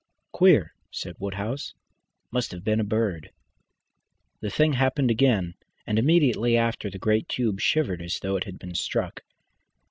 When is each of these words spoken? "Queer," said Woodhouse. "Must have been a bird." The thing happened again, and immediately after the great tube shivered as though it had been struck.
"Queer," 0.31 0.73
said 0.89 1.15
Woodhouse. 1.19 1.75
"Must 2.31 2.49
have 2.53 2.63
been 2.63 2.79
a 2.79 2.83
bird." 2.83 3.29
The 4.39 4.49
thing 4.49 4.73
happened 4.73 5.11
again, 5.11 5.53
and 5.85 5.99
immediately 5.99 6.57
after 6.57 6.89
the 6.89 6.97
great 6.97 7.29
tube 7.29 7.59
shivered 7.59 8.01
as 8.01 8.17
though 8.19 8.35
it 8.35 8.45
had 8.45 8.57
been 8.57 8.73
struck. 8.73 9.21